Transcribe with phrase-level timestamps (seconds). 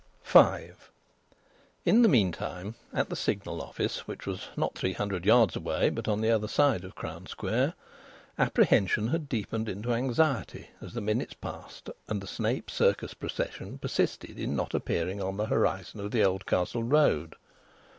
[0.25, 0.67] V
[1.85, 6.07] In the meantime at the Signal office (which was not three hundred yards away, but
[6.07, 7.75] on the other side of Crown Square)
[8.39, 14.39] apprehension had deepened into anxiety as the minutes passed and the Snape Circus procession persisted
[14.39, 17.35] in not appearing on the horizon of the Oldcastle Road.